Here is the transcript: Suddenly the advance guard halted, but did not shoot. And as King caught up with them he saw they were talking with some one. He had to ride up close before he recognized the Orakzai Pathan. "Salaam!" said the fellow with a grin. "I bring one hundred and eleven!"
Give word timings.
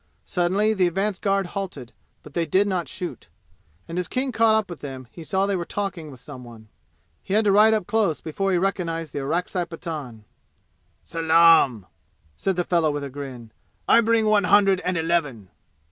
Suddenly 0.25 0.73
the 0.73 0.87
advance 0.87 1.19
guard 1.19 1.45
halted, 1.53 1.93
but 2.23 2.33
did 2.33 2.67
not 2.67 2.87
shoot. 2.87 3.29
And 3.87 3.99
as 3.99 4.07
King 4.07 4.31
caught 4.31 4.55
up 4.55 4.67
with 4.67 4.79
them 4.79 5.07
he 5.11 5.23
saw 5.23 5.45
they 5.45 5.55
were 5.55 5.63
talking 5.63 6.09
with 6.09 6.19
some 6.19 6.43
one. 6.43 6.69
He 7.21 7.35
had 7.35 7.45
to 7.45 7.51
ride 7.51 7.75
up 7.75 7.85
close 7.85 8.19
before 8.19 8.51
he 8.51 8.57
recognized 8.57 9.13
the 9.13 9.19
Orakzai 9.19 9.65
Pathan. 9.65 10.23
"Salaam!" 11.03 11.85
said 12.35 12.55
the 12.55 12.63
fellow 12.63 12.89
with 12.89 13.03
a 13.03 13.11
grin. 13.11 13.51
"I 13.87 14.01
bring 14.01 14.25
one 14.25 14.45
hundred 14.45 14.79
and 14.83 14.97
eleven!" 14.97 15.49